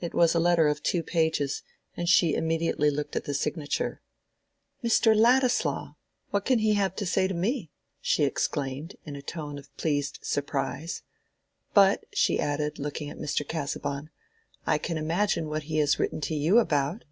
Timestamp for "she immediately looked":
2.08-3.14